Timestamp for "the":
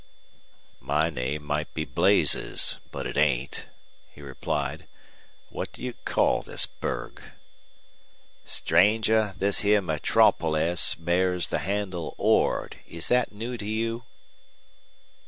11.49-11.59